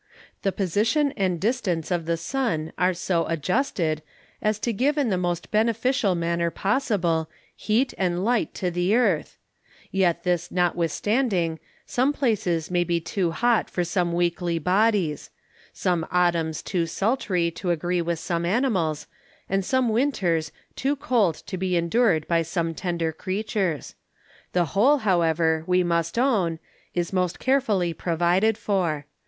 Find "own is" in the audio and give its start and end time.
26.17-27.13